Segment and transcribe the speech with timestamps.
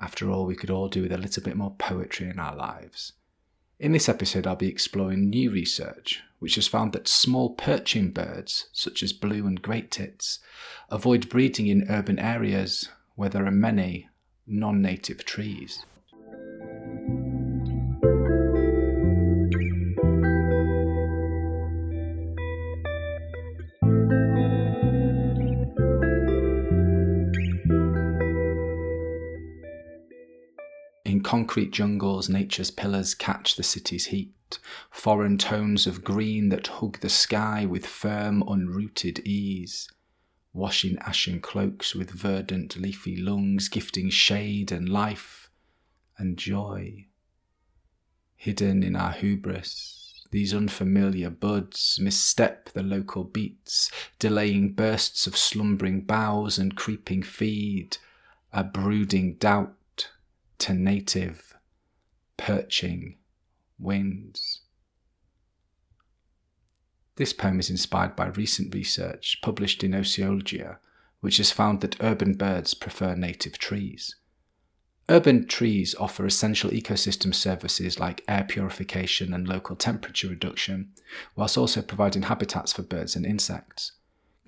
[0.00, 3.12] After all, we could all do with a little bit more poetry in our lives.
[3.78, 8.68] In this episode, I'll be exploring new research which has found that small perching birds,
[8.72, 10.40] such as blue and great tits,
[10.88, 14.08] avoid breeding in urban areas where there are many
[14.46, 15.84] non native trees.
[31.18, 34.60] Concrete jungles, nature's pillars catch the city's heat.
[34.90, 39.88] Foreign tones of green that hug the sky with firm, unrooted ease.
[40.52, 45.50] Washing ashen cloaks with verdant, leafy lungs, gifting shade and life
[46.18, 47.06] and joy.
[48.36, 56.02] Hidden in our hubris, these unfamiliar buds misstep the local beats, delaying bursts of slumbering
[56.02, 57.98] boughs and creeping feed,
[58.52, 59.74] a brooding doubt
[60.60, 61.54] to native
[62.36, 63.16] perching
[63.78, 64.60] winds.
[67.16, 70.78] This poem is inspired by recent research published in Oecologia,
[71.20, 74.16] which has found that urban birds prefer native trees.
[75.08, 80.92] Urban trees offer essential ecosystem services like air purification and local temperature reduction,
[81.34, 83.92] whilst also providing habitats for birds and insects.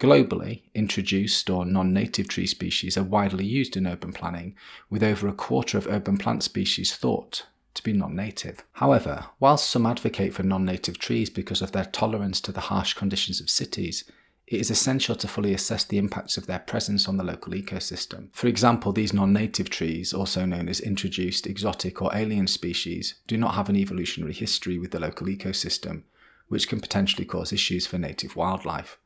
[0.02, 4.56] Globally, introduced or non native tree species are widely used in urban planning,
[4.90, 8.64] with over a quarter of urban plant species thought to be non native.
[8.72, 12.94] However, whilst some advocate for non native trees because of their tolerance to the harsh
[12.94, 14.02] conditions of cities,
[14.48, 18.26] it is essential to fully assess the impacts of their presence on the local ecosystem.
[18.32, 23.38] For example, these non native trees, also known as introduced, exotic, or alien species, do
[23.38, 26.02] not have an evolutionary history with the local ecosystem,
[26.48, 28.98] which can potentially cause issues for native wildlife.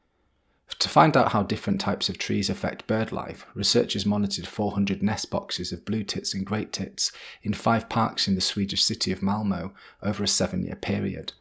[0.81, 5.31] To find out how different types of trees affect bird life, researchers monitored 400 nest
[5.31, 7.13] boxes of blue tits and great tits
[7.43, 9.73] in five parks in the Swedish city of Malmo
[10.03, 11.33] over a seven year period.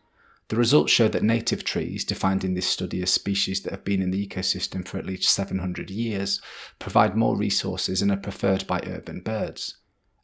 [0.49, 4.01] The results show that native trees, defined in this study as species that have been
[4.01, 6.39] in the ecosystem for at least 700 years,
[6.77, 9.77] provide more resources and are preferred by urban birds.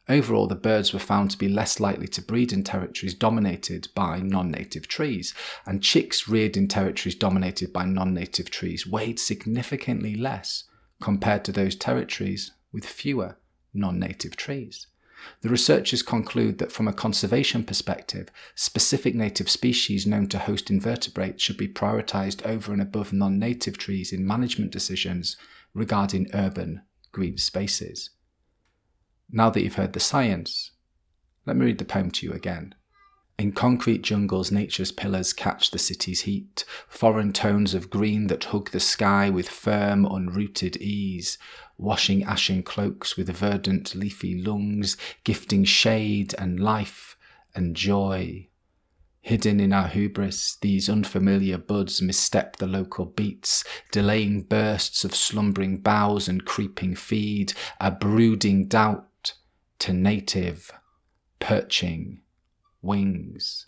[0.08, 4.18] Overall, the birds were found to be less likely to breed in territories dominated by
[4.18, 5.32] non native trees,
[5.64, 10.64] and chicks reared in territories dominated by non native trees weighed significantly less
[11.00, 13.36] compared to those territories with fewer
[13.72, 14.88] non native trees.
[15.42, 21.40] The researchers conclude that from a conservation perspective, specific native species known to host invertebrates
[21.40, 25.36] should be prioritised over and above non native trees in management decisions
[25.74, 26.82] regarding urban
[27.12, 28.10] green spaces.
[29.34, 30.72] Now that you've heard the science,
[31.46, 32.74] let me read the poem to you again.
[33.38, 38.70] In concrete jungles, nature's pillars catch the city's heat, foreign tones of green that hug
[38.70, 41.38] the sky with firm, unrooted ease,
[41.78, 47.16] washing ashen cloaks with verdant, leafy lungs, gifting shade and life
[47.54, 48.48] and joy.
[49.22, 55.78] Hidden in our hubris, these unfamiliar buds misstep the local beats, delaying bursts of slumbering
[55.78, 59.08] boughs and creeping feed, a brooding doubt
[59.82, 60.70] to native
[61.40, 62.20] perching
[62.82, 63.66] wings.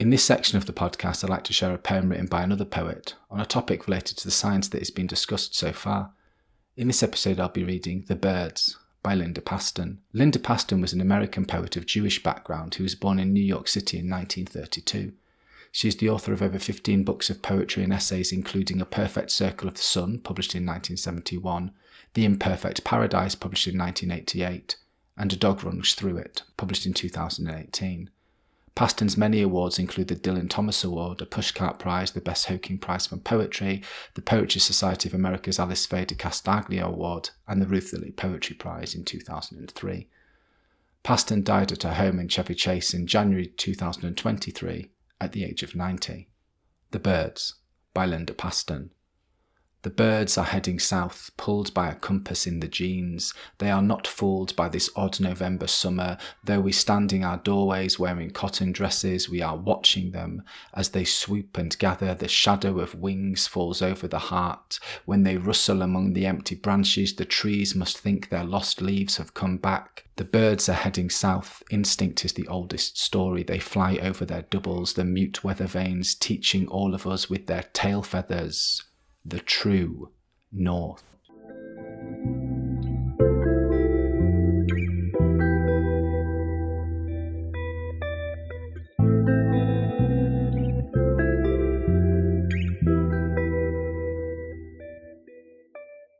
[0.00, 2.64] In this section of the podcast, I'd like to share a poem written by another
[2.64, 6.14] poet on a topic related to the science that has been discussed so far.
[6.76, 9.98] In this episode, I'll be reading The Birds by Linda Pastan.
[10.12, 13.68] Linda Pastan was an American poet of Jewish background who was born in New York
[13.68, 15.12] City in 1932.
[15.72, 19.30] She is the author of over 15 books of poetry and essays, including A Perfect
[19.30, 21.70] Circle of the Sun, published in 1971,
[22.14, 24.76] The Imperfect Paradise, published in 1988,
[25.16, 28.10] and A Dog Runs Through It, published in 2018.
[28.74, 33.06] Pastan's many awards include the Dylan Thomas Award, a Pushcart Prize, the Bess Hokin Prize
[33.06, 33.82] for Poetry,
[34.14, 38.56] the Poetry Society of America's Alice Faye de Castiglia Award, and the Ruth Lilly Poetry
[38.56, 40.08] Prize in 2003.
[41.04, 44.90] Pastan died at her home in Chevy Chase in January 2023
[45.20, 46.28] at the age of 90.
[46.90, 47.54] The Birds
[47.92, 48.90] by Linda Pastan.
[49.82, 53.32] The birds are heading south, pulled by a compass in the genes.
[53.56, 56.18] They are not fooled by this odd November summer.
[56.44, 60.42] Though we stand in our doorways wearing cotton dresses, we are watching them.
[60.74, 64.78] As they swoop and gather, the shadow of wings falls over the heart.
[65.06, 69.32] When they rustle among the empty branches, the trees must think their lost leaves have
[69.32, 70.04] come back.
[70.16, 71.62] The birds are heading south.
[71.70, 73.42] Instinct is the oldest story.
[73.42, 77.64] They fly over their doubles, the mute weather vanes, teaching all of us with their
[77.72, 78.82] tail feathers
[79.24, 80.10] the true
[80.52, 81.04] north.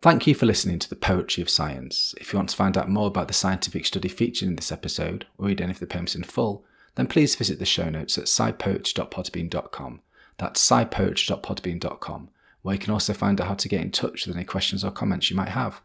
[0.03, 2.15] Thank you for listening to the Poetry of Science.
[2.19, 5.27] If you want to find out more about the scientific study featured in this episode,
[5.37, 6.65] or read any of the poems in full,
[6.95, 10.01] then please visit the show notes at scipoetry.podbean.com.
[10.39, 12.31] That's scipoetry.podbean.com
[12.63, 14.91] where you can also find out how to get in touch with any questions or
[14.91, 15.81] comments you might have.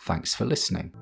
[0.00, 0.92] Thanks for listening.